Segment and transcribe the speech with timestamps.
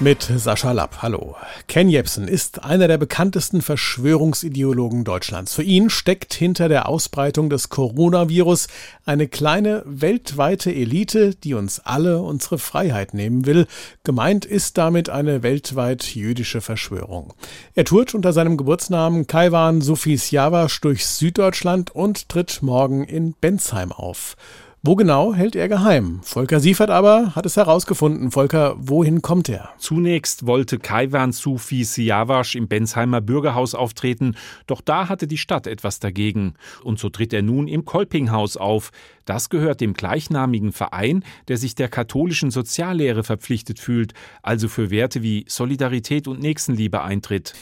[0.00, 1.02] Mit Sascha Lapp.
[1.02, 1.34] Hallo.
[1.66, 5.54] Ken Jebsen ist einer der bekanntesten Verschwörungsideologen Deutschlands.
[5.54, 8.68] Für ihn steckt hinter der Ausbreitung des Coronavirus
[9.06, 13.66] eine kleine weltweite Elite, die uns alle unsere Freiheit nehmen will.
[14.04, 17.34] Gemeint ist damit eine weltweit jüdische Verschwörung.
[17.74, 23.90] Er tourt unter seinem Geburtsnamen Kaiwan Sufis Javasch durch Süddeutschland und tritt morgen in Bensheim
[23.90, 24.36] auf.
[24.80, 26.20] Wo genau hält er geheim?
[26.22, 28.30] Volker Siefert aber hat es herausgefunden.
[28.30, 29.70] Volker, wohin kommt er?
[29.78, 34.36] Zunächst wollte Kaiwan Sufi Siawasch im Bensheimer Bürgerhaus auftreten,
[34.68, 36.54] doch da hatte die Stadt etwas dagegen.
[36.84, 38.92] Und so tritt er nun im Kolpinghaus auf.
[39.24, 45.24] Das gehört dem gleichnamigen Verein, der sich der katholischen Soziallehre verpflichtet fühlt, also für Werte
[45.24, 47.52] wie Solidarität und Nächstenliebe eintritt.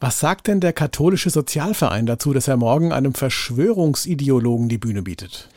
[0.00, 5.48] Was sagt denn der katholische Sozialverein dazu, dass er morgen einem Verschwörungsideologen die Bühne bietet?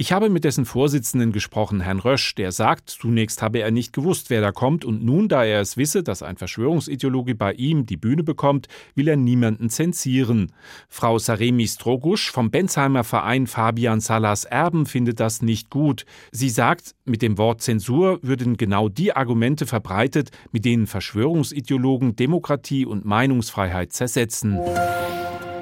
[0.00, 4.30] Ich habe mit dessen Vorsitzenden gesprochen, Herrn Rösch, der sagt, zunächst habe er nicht gewusst,
[4.30, 7.96] wer da kommt, und nun, da er es wisse, dass ein Verschwörungsideologe bei ihm die
[7.96, 10.52] Bühne bekommt, will er niemanden zensieren.
[10.88, 16.06] Frau Saremi Strogusch vom Bensheimer Verein Fabian Salas Erben findet das nicht gut.
[16.30, 22.86] Sie sagt, mit dem Wort Zensur würden genau die Argumente verbreitet, mit denen Verschwörungsideologen Demokratie
[22.86, 24.60] und Meinungsfreiheit zersetzen.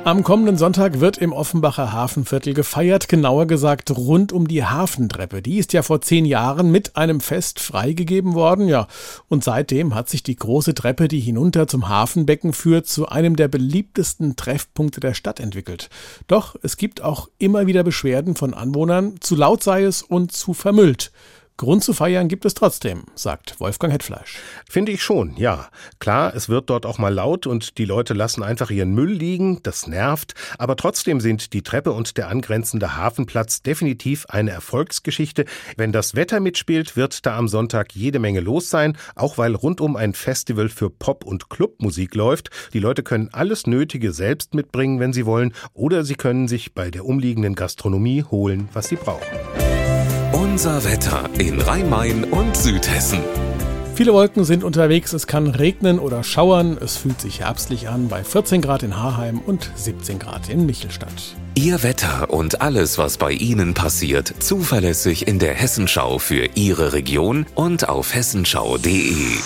[0.06, 5.42] Am kommenden Sonntag wird im Offenbacher Hafenviertel gefeiert, genauer gesagt rund um die Hafentreppe.
[5.42, 8.86] Die ist ja vor zehn Jahren mit einem Fest freigegeben worden, ja.
[9.26, 13.48] Und seitdem hat sich die große Treppe, die hinunter zum Hafenbecken führt, zu einem der
[13.48, 15.90] beliebtesten Treffpunkte der Stadt entwickelt.
[16.28, 20.54] Doch es gibt auch immer wieder Beschwerden von Anwohnern, zu laut sei es und zu
[20.54, 21.10] vermüllt.
[21.58, 24.40] Grund zu feiern gibt es trotzdem, sagt Wolfgang Hetfleisch.
[24.68, 25.70] Finde ich schon, ja.
[25.98, 29.62] Klar, es wird dort auch mal laut und die Leute lassen einfach ihren Müll liegen,
[29.62, 35.46] das nervt, aber trotzdem sind die Treppe und der angrenzende Hafenplatz definitiv eine Erfolgsgeschichte.
[35.78, 39.96] Wenn das Wetter mitspielt, wird da am Sonntag jede Menge los sein, auch weil rundum
[39.96, 42.50] ein Festival für Pop- und Clubmusik läuft.
[42.74, 46.90] Die Leute können alles Nötige selbst mitbringen, wenn sie wollen, oder sie können sich bei
[46.90, 49.55] der umliegenden Gastronomie holen, was sie brauchen.
[50.32, 53.20] Unser Wetter in Rhein-Main und Südhessen.
[53.94, 58.22] Viele Wolken sind unterwegs, es kann regnen oder schauern, es fühlt sich herbstlich an bei
[58.22, 61.34] 14 Grad in Haarheim und 17 Grad in Michelstadt.
[61.54, 67.46] Ihr Wetter und alles, was bei Ihnen passiert, zuverlässig in der Hessenschau für Ihre Region
[67.54, 69.38] und auf hessenschau.de.